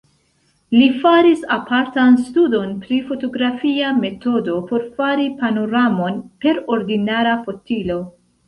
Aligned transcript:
Li 0.75 0.85
faris 1.03 1.43
apartan 1.57 2.17
studon 2.29 2.73
pri 2.87 2.99
fotografia 3.11 3.93
metodo 3.99 4.57
por 4.73 4.89
fari 4.97 5.29
panoramon 5.43 6.21
per 6.47 6.65
ordinara 6.79 7.41
fotilo. 7.47 8.01